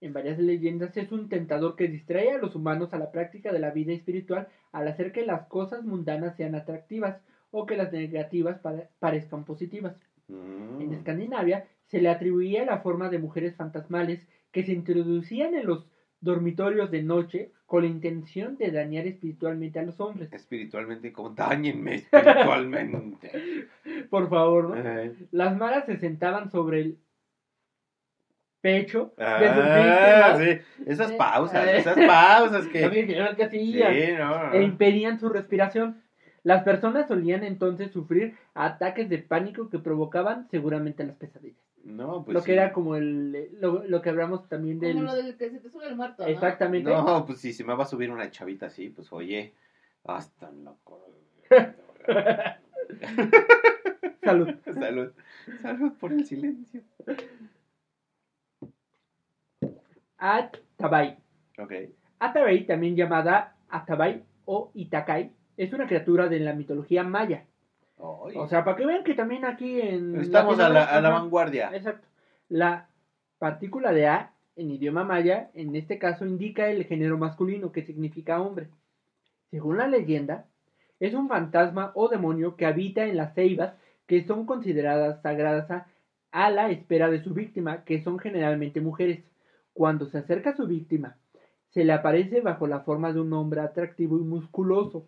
[0.00, 3.58] en varias leyendas es un tentador que distrae a los humanos a la práctica de
[3.58, 8.58] la vida espiritual al hacer que las cosas mundanas sean atractivas o que las negativas
[8.60, 9.96] pare- parezcan positivas.
[10.28, 10.80] Mm.
[10.80, 15.86] En Escandinavia se le atribuía la forma de mujeres fantasmales que se introducían en los
[16.20, 20.32] dormitorios de noche con la intención de dañar espiritualmente a los hombres.
[20.32, 23.30] Espiritualmente, como dañenme espiritualmente.
[24.10, 24.76] Por favor, ¿no?
[24.76, 25.14] Eh.
[25.30, 26.98] Las maras se sentaban sobre el
[28.60, 30.82] pecho de sus Ah, sí.
[30.86, 31.78] Esas pausas, eh.
[31.78, 32.80] esas pausas que.
[33.50, 34.52] Sí, no.
[34.52, 36.02] e impedían su respiración.
[36.46, 41.58] Las personas solían entonces sufrir ataques de pánico que provocaban seguramente las pesadillas.
[41.82, 42.52] No, pues lo que sí.
[42.52, 45.68] era como el lo, lo que hablamos también del Como lo del que se te
[45.68, 46.28] sube el muerto, ¿no?
[46.28, 49.54] exactamente No, pues si se me va a subir una chavita así, pues oye,
[50.04, 51.04] hasta loco.
[54.22, 54.48] salud.
[54.72, 55.12] salud,
[55.60, 56.80] salud por el silencio.
[60.16, 61.18] Atabay.
[61.58, 61.72] Ok.
[62.20, 67.44] Atabay, también llamada Atabay o Itakai, es una criatura de la mitología maya.
[67.98, 68.36] Ay.
[68.36, 71.70] O sea, para que vean que también aquí en Estamos a la, a la vanguardia.
[71.74, 72.06] Exacto.
[72.48, 72.88] La
[73.38, 78.40] partícula de A en idioma maya, en este caso, indica el género masculino, que significa
[78.40, 78.68] hombre.
[79.50, 80.46] Según la leyenda,
[80.98, 83.74] es un fantasma o demonio que habita en las ceibas
[84.06, 85.86] que son consideradas sagradas a,
[86.32, 89.24] a la espera de su víctima, que son generalmente mujeres.
[89.74, 91.16] Cuando se acerca a su víctima,
[91.70, 95.06] se le aparece bajo la forma de un hombre atractivo y musculoso,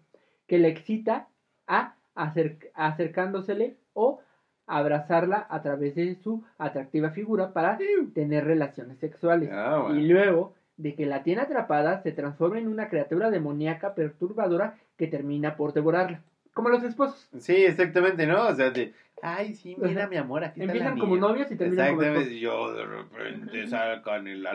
[0.48, 1.28] que le excita
[1.68, 4.20] a acer- acercándosele o
[4.66, 7.78] abrazarla a través de su atractiva figura para
[8.14, 9.50] tener relaciones sexuales.
[9.52, 10.00] Ah, bueno.
[10.00, 15.06] Y luego de que la tiene atrapada, se transforma en una criatura demoníaca perturbadora que
[15.06, 16.22] termina por devorarla.
[16.54, 17.28] Como los esposos.
[17.38, 18.46] Sí, exactamente, ¿no?
[18.48, 21.20] O sea, de, ay, sí, mira, mi amor, aquí está Empiezan la como mía".
[21.20, 22.02] novios y terminan como.
[22.02, 24.46] Exactamente, yo de repente sacan el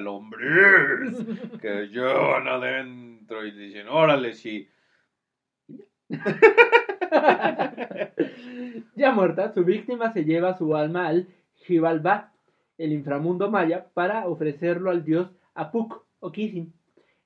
[1.61, 4.67] que llevan adentro y dicen, órale, sí.
[8.95, 11.27] ya muerta, su víctima se lleva su alma al
[11.65, 12.31] Xibalbá,
[12.77, 16.73] el inframundo maya, para ofrecerlo al dios Apuk o Kisin.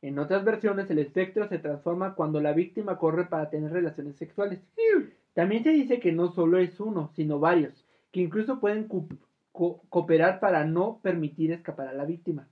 [0.01, 4.59] En otras versiones, el espectro se transforma cuando la víctima corre para tener relaciones sexuales.
[5.33, 8.87] También se dice que no solo es uno, sino varios, que incluso pueden
[9.51, 12.47] co- cooperar para no permitir escapar a la víctima.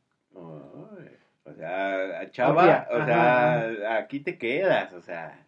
[1.48, 5.45] O sea, chava, o sea, aquí te quedas, o sea.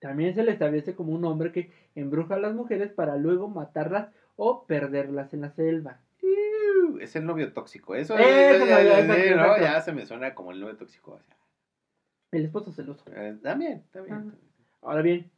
[0.00, 4.08] También se le establece como un hombre que embruja a las mujeres para luego matarlas
[4.36, 6.00] o perderlas en la selva.
[7.00, 10.60] Es el novio tóxico, eso Eso, es, ya, ya, ya se me suena como el
[10.60, 11.12] novio tóxico.
[11.12, 11.36] O sea,
[12.32, 13.04] El esposo celoso.
[13.14, 14.16] eh, también, también.
[14.16, 14.34] Ajá.
[14.82, 15.30] Ahora bien,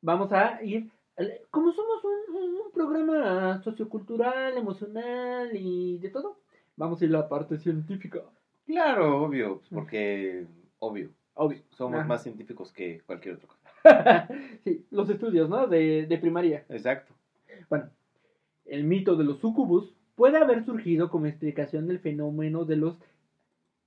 [0.00, 0.90] vamos a ir.
[1.16, 2.14] al- Como somos un,
[2.74, 6.40] programa sociocultural, emocional y de todo,
[6.74, 8.20] vamos a ir a la parte científica.
[8.66, 10.44] Claro, obvio, porque,
[10.80, 11.62] obvio, Obvio.
[11.70, 13.63] somos más científicos que cualquier otra cosa.
[14.64, 15.66] sí, los estudios, ¿no?
[15.66, 16.64] De, de primaria.
[16.68, 17.12] Exacto.
[17.68, 17.90] Bueno,
[18.66, 22.98] el mito de los sucubus puede haber surgido como explicación del fenómeno de los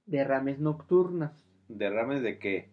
[0.06, 1.32] derrames nocturnas
[1.68, 2.70] ¿Derrames de qué?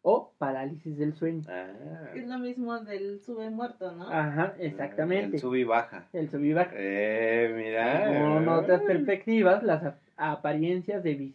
[0.00, 1.42] o parálisis del sueño.
[1.48, 4.08] Ah, Es lo mismo del sube muerto, ¿no?
[4.08, 5.36] Ajá, exactamente.
[5.36, 6.06] El sub y baja.
[6.14, 6.70] El sub y baja.
[6.74, 8.06] Eh, mira.
[8.08, 11.32] Según otras perspectivas, las ap- apariencias de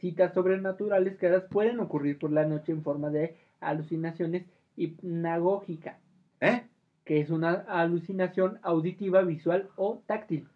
[0.00, 4.44] visitas sobrenaturales creadas pueden ocurrir por la noche en forma de alucinaciones
[4.76, 5.98] hipnagógicas,
[6.40, 6.62] ¿Eh?
[7.04, 10.46] que es una alucinación auditiva, visual o táctil.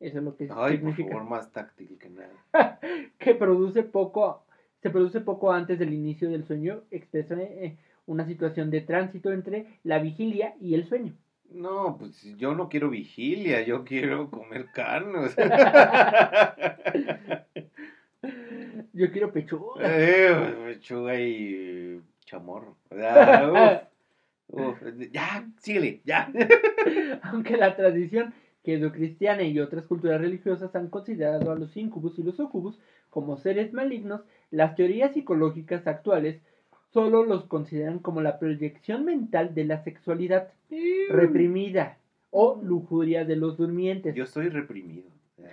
[0.00, 1.10] Eso es lo que Ay, por significa.
[1.12, 2.30] favor, más táctil que nada.
[3.18, 4.44] Que produce poco,
[4.82, 9.66] se produce poco antes del inicio del sueño, expresa eh, una situación de tránsito entre
[9.82, 11.14] la vigilia y el sueño.
[11.50, 15.18] No, pues yo no quiero vigilia, yo quiero comer carne.
[15.18, 16.76] o sea.
[18.92, 19.74] Yo quiero pechuga.
[19.84, 21.97] eh, pechuga y
[22.28, 22.76] chamorro.
[22.90, 23.88] O sea,
[24.48, 26.30] uf, uf, ya, síguele, ya.
[27.22, 28.34] Aunque la tradición
[28.92, 33.72] cristiana y otras culturas religiosas han considerado a los incubus y los sucubus como seres
[33.72, 36.40] malignos, las teorías psicológicas actuales
[36.92, 40.48] solo los consideran como la proyección mental de la sexualidad
[41.08, 41.96] reprimida
[42.30, 44.14] o lujuria de los durmientes.
[44.14, 45.08] Yo estoy reprimido.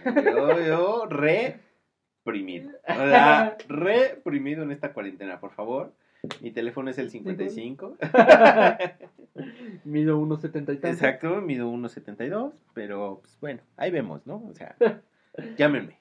[0.06, 1.06] Yo, yo
[2.26, 2.72] reprimido.
[2.88, 5.94] O sea, reprimido en esta cuarentena, por favor.
[6.42, 7.98] Mi teléfono es el 55.
[9.84, 10.88] Mido 1,70 y tanto.
[10.88, 14.44] Exacto, mido 1.72, pero pues bueno, ahí vemos, ¿no?
[14.50, 14.76] O sea,
[15.58, 15.98] llámenme.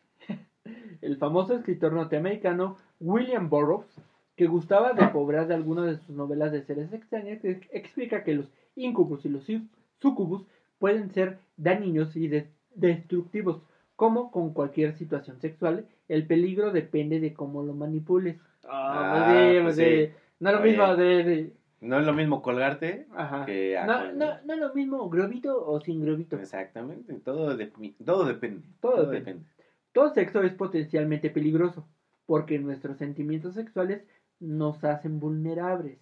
[1.02, 4.00] El famoso escritor norteamericano William Burroughs,
[4.36, 8.34] que gustaba de poblar de algunas de sus novelas de seres extrañas, ex- explica que
[8.34, 9.66] los incubus y los su-
[10.00, 10.46] sucubus
[10.78, 13.62] pueden ser dañinos y de- destructivos,
[13.96, 18.36] como con cualquier situación sexual, el peligro depende de cómo lo manipules.
[18.68, 20.10] Ah, pues sí.
[20.40, 20.70] No es lo Oye.
[20.70, 21.24] mismo de...
[21.24, 23.44] de- No es lo mismo colgarte Ajá.
[23.46, 23.78] que...
[23.86, 26.36] No, no, no es lo mismo globito o sin globito.
[26.38, 27.72] Exactamente, todo, de-
[28.04, 28.66] todo depende.
[28.80, 29.30] Todo Todo, depende.
[29.32, 29.48] depende.
[29.92, 31.86] Todo sexo es potencialmente peligroso,
[32.26, 34.02] porque nuestros sentimientos sexuales
[34.40, 35.98] nos hacen vulnerables.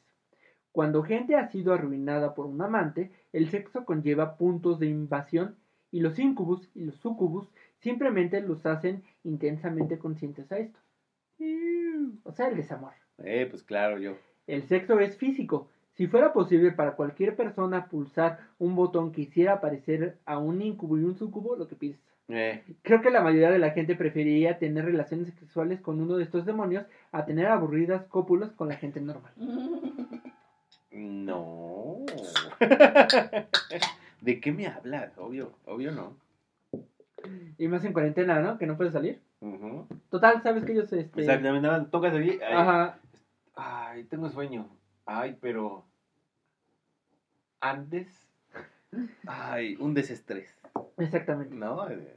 [0.73, 5.57] Cuando gente ha sido arruinada por un amante, el sexo conlleva puntos de invasión
[5.91, 7.47] y los incubus y los sucubus
[7.81, 10.79] simplemente los hacen intensamente conscientes a esto.
[12.25, 12.93] O sea, el desamor.
[13.25, 14.17] Eh, pues claro, yo.
[14.47, 15.69] El sexo es físico.
[15.95, 20.99] Si fuera posible para cualquier persona pulsar un botón que hiciera aparecer a un incubo
[20.99, 21.99] y un sucubo, lo que pides.
[22.29, 26.25] Eh, Creo que la mayoría de la gente preferiría tener relaciones sexuales con uno de
[26.25, 29.33] estos demonios a tener aburridas cópulas con la gente normal.
[30.91, 31.99] no.
[34.21, 35.13] ¿De qué me hablas?
[35.19, 36.17] Obvio, obvio no.
[37.59, 38.57] Y más en cuarentena, ¿no?
[38.57, 39.21] Que no puedes salir.
[40.11, 42.39] Total, sabes que ellos este Exactamente, nada más tocas ahí.
[42.47, 42.99] ay, Ajá.
[43.55, 44.69] Ay, tengo sueño.
[45.05, 45.85] Ay, pero.
[47.61, 48.29] Antes.
[49.27, 50.57] Ay, un desestrés.
[50.99, 51.55] Exactamente.
[51.55, 51.89] ¿No?
[51.91, 52.15] Eh.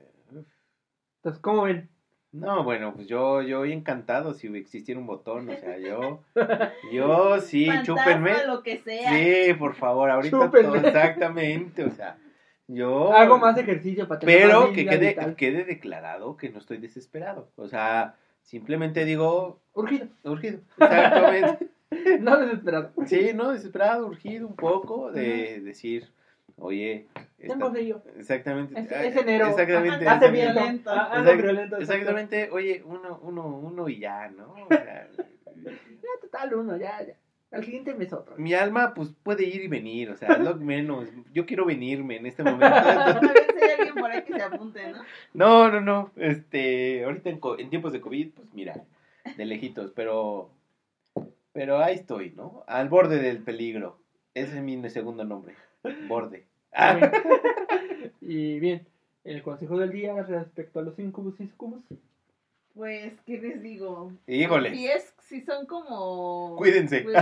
[1.17, 1.89] Entonces, ¿cómo ven?
[2.31, 6.21] No, bueno, pues yo, yo encantado si existiera un botón, o sea, yo,
[6.91, 8.45] yo sí, Fantasma, chúpenme.
[8.45, 9.09] lo que sea.
[9.09, 10.63] Sí, por favor, ahorita Chúpenme.
[10.79, 12.17] todo, exactamente, o sea,
[12.67, 13.13] yo...
[13.13, 15.35] Hago más ejercicio para tener Pero más que quede, vital.
[15.35, 20.07] quede declarado que no estoy desesperado, o sea, simplemente digo, Urgido.
[20.23, 21.69] urgido, exactamente.
[22.19, 22.91] No desesperado.
[23.05, 23.51] Sí, ¿no?
[23.51, 26.11] Desesperado, urgido un poco de decir,
[26.57, 27.07] oye...
[27.37, 28.01] Tengo frío.
[28.17, 28.77] Exactamente.
[28.79, 29.47] Es- ay, es enero.
[29.49, 30.07] Exactamente.
[30.07, 30.89] Hace violento.
[30.91, 31.77] Ah, ando Exact- violento.
[31.77, 34.55] Exactamente, oye, uno, uno, uno y ya, ¿no?
[34.65, 35.07] O sea,
[35.55, 37.13] Ya, total, uno, ya, ya.
[37.55, 38.35] Al siguiente mes otro.
[38.37, 41.07] mi alma, pues, puede ir y venir, o sea, lo menos.
[41.33, 42.65] Yo quiero venirme en este momento.
[42.75, 45.03] A ver si hay alguien por ahí que se apunte, ¿no?
[45.33, 48.73] No, no, no, este, ahorita en, co- en tiempos de COVID, pues, mira,
[49.37, 50.49] de lejitos, pero,
[51.53, 52.63] pero ahí estoy, ¿no?
[52.67, 53.97] Al borde del peligro.
[54.33, 55.53] Ese es mi segundo nombre,
[56.07, 56.45] borde.
[56.73, 56.99] Ah,
[58.21, 58.85] Y bien,
[59.23, 61.83] el consejo del día respecto a los incubus y sucubus.
[62.75, 64.11] Pues, ¿qué les digo?
[64.27, 64.75] híjole.
[64.75, 66.57] Si es, si son como...
[66.57, 67.03] Cuídense.
[67.03, 67.15] Pues,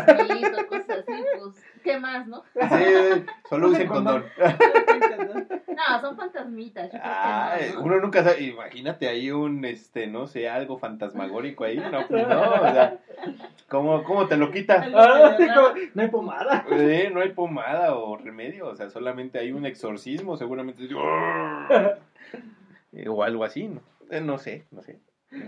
[0.68, 2.44] cosas así, pues, ¿qué más, no?
[2.56, 4.26] Sí, solo usen Usen condón.
[5.18, 5.48] condón.
[5.68, 6.92] No, son fantasmitas.
[6.92, 7.82] yo creo que no, ¿no?
[7.84, 12.42] uno nunca sabe, imagínate ahí un, este, no sé, algo fantasmagórico ahí, no, pues no,
[12.42, 12.98] o sea,
[13.70, 14.88] ¿cómo, cómo te lo quitas?
[14.92, 15.38] Ah,
[15.94, 16.66] no hay pomada.
[16.72, 20.90] Eh, no hay pomada o remedio, o sea, solamente hay un exorcismo, seguramente,
[23.08, 23.82] o algo así, ¿no?
[24.10, 24.98] Eh, no sé, no sé.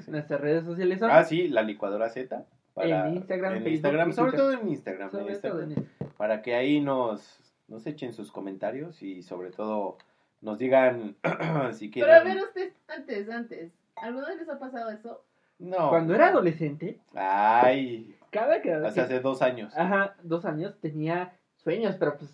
[0.07, 2.45] Nuestras redes sociales son Ah, sí, la licuadora Z.
[2.73, 5.71] Para, En Instagram, en Facebook Instagram, sobre todo en Instagram, en sobre todo Instagram, en
[5.71, 6.13] eso.
[6.17, 9.97] para que ahí nos, nos echen sus comentarios y sobre todo
[10.41, 11.15] nos digan
[11.73, 12.11] si quieren.
[12.11, 15.23] Pero a ver, ustedes, antes, antes, ¿alguna vez les ha pasado eso?
[15.57, 15.87] No.
[15.89, 19.73] Cuando era adolescente, Ay, cada que hace, hace dos años.
[19.77, 22.29] ajá, dos años tenía sueños, pero pues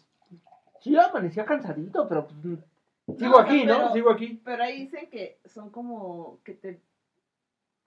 [0.79, 2.39] sí amanecía cansadito, pero pues
[3.19, 3.75] sigo No, aquí, ¿no?
[3.77, 4.41] pero- Sigo aquí.
[4.43, 6.79] Pero ahí dicen que son como que te...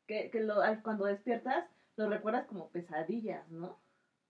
[0.07, 1.65] Que, que lo, al- cuando despiertas
[1.97, 3.79] lo recuerdas como pesadillas, ¿no?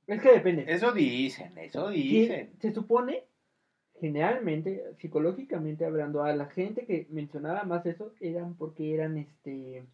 [0.07, 0.65] Es que depende.
[0.69, 2.53] Eso dicen, eso dicen.
[2.61, 3.25] se supone,
[4.01, 9.85] generalmente, psicológicamente hablando, a la gente que mencionaba más eso eran porque eran este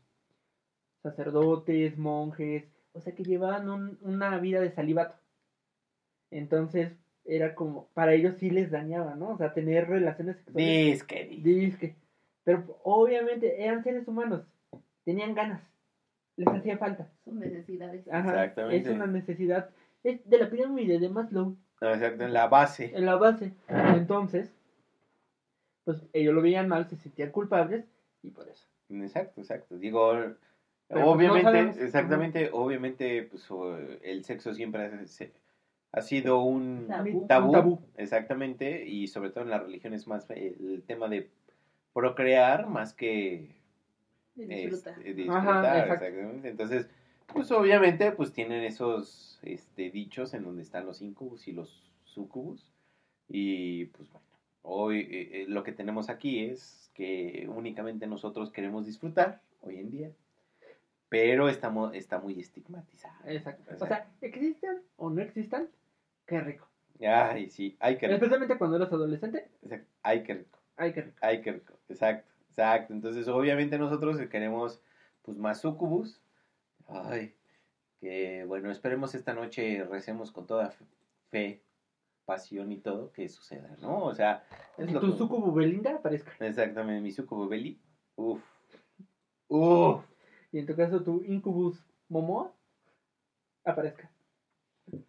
[1.02, 5.14] sacerdotes, monjes, o sea que llevaban un- una vida de salivato.
[6.30, 6.92] Entonces,
[7.24, 9.30] era como, para ellos sí les dañaba, ¿no?
[9.30, 10.92] O sea, tener relaciones sexuales.
[10.92, 11.42] Disque, disque.
[11.50, 11.96] Disque.
[12.44, 14.42] Pero obviamente eran seres humanos,
[15.04, 15.62] tenían ganas,
[16.40, 17.08] les hacía falta.
[17.24, 18.06] Sus necesidades.
[18.08, 18.88] Ajá, Exactamente.
[18.90, 19.68] Es una necesidad,
[20.02, 21.54] es de la pirámide de Maslow.
[21.80, 22.92] Exacto, en la base.
[22.94, 23.52] en la base.
[23.68, 24.54] Entonces,
[25.84, 27.84] pues ellos lo veían mal, se sentían culpables
[28.22, 28.66] y por eso.
[28.90, 29.76] Exacto, exacto.
[29.78, 30.36] Digo, Pero,
[30.88, 33.48] pues, no obviamente, exactamente, obviamente, pues
[34.02, 35.32] el sexo siempre ha, se-
[35.92, 37.26] ha sido un Tabú.
[37.26, 37.80] tabú, Un tabú.
[37.96, 41.28] exactamente, y sobre todo en las religiones más el tema de
[41.92, 43.56] procrear más que
[44.42, 44.94] Este, disfruta.
[45.00, 45.36] disfrutar,
[45.66, 46.48] Ajá, exactamente.
[46.48, 46.88] Entonces,
[47.26, 52.70] pues obviamente, pues tienen esos este, dichos en donde están los incubus y los sucubus.
[53.28, 54.26] Y pues bueno,
[54.62, 59.90] hoy eh, eh, lo que tenemos aquí es que únicamente nosotros queremos disfrutar hoy en
[59.90, 60.10] día,
[61.08, 63.14] pero estamos, está muy estigmatizado.
[63.26, 63.74] Exacto.
[63.80, 65.68] O sea, existan o no existan,
[66.26, 66.66] qué rico.
[67.00, 68.16] Ay, sí, ay, qué rico.
[68.16, 70.58] Especialmente cuando eres adolescente, Exacto, Ay, qué rico.
[70.76, 71.16] ay, qué rico.
[71.22, 71.74] Ay, qué rico.
[71.88, 72.30] Exacto,
[72.60, 72.92] exacto.
[72.92, 74.82] Entonces, obviamente nosotros queremos
[75.22, 76.20] pues más sucubus.
[76.88, 77.34] Ay,
[78.00, 80.72] que bueno, esperemos esta noche recemos con toda
[81.30, 81.62] fe-
[82.24, 84.04] pasión y todo que suceda, ¿no?
[84.04, 84.44] O sea,
[84.78, 85.18] es lo tu que...
[85.18, 86.32] sucubo Belinda aparezca.
[86.40, 87.80] Exactamente, mi sucubo belly.
[88.16, 88.42] Uf.
[89.48, 90.04] Uf.
[90.52, 92.52] Y en tu caso, tu incubus Momoa
[93.64, 94.10] aparezca.
[94.92, 95.02] Y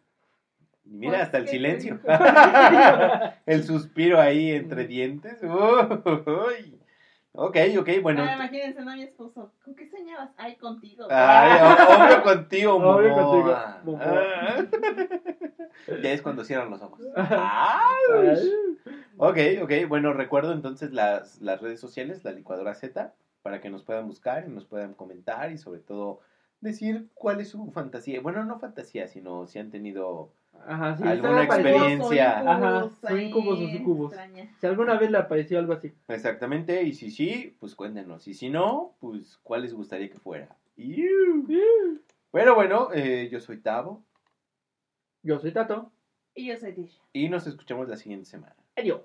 [0.83, 1.99] Mira, hasta el Pues, ¿qué silencio.
[3.45, 5.41] el suspiro ahí entre dientes.
[5.43, 6.80] Uy.
[7.34, 8.23] Ok, ok, bueno.
[8.27, 9.53] Ah, imagínense, no mi esposo.
[9.63, 10.32] ¿Con qué soñabas?
[10.38, 11.07] Ay, contigo.
[11.09, 13.82] Ay, o- obvio contigo, Obvio Momoa.
[13.84, 14.23] contigo, Momoa.
[14.41, 14.65] Ah.
[16.03, 16.99] Ya es cuando cierran los ojos.
[17.15, 18.51] Ay.
[19.17, 19.71] Ok, ok.
[19.88, 23.13] Bueno, recuerdo entonces las, las redes sociales, la licuadora Z,
[23.43, 26.19] para que nos puedan buscar y nos puedan comentar y sobre todo
[26.59, 28.19] decir cuál es su fantasía.
[28.21, 30.32] Bueno, no fantasía, sino si han tenido...
[30.68, 32.39] Ajá, sí, Alguna experiencia.
[32.39, 34.14] Ajá, su incubus o sucubus.
[34.59, 35.93] Si alguna vez le apareció algo así.
[36.07, 38.28] Exactamente, y si sí, pues cuéntenos.
[38.28, 40.55] Y si no, pues cuál les gustaría que fuera.
[42.32, 44.03] Pero bueno, eh, yo soy Tavo
[45.22, 45.91] Yo soy Tato.
[46.34, 47.01] Y yo soy Tisha.
[47.12, 48.55] y nos escuchamos la siguiente semana.
[48.78, 49.01] Adiós.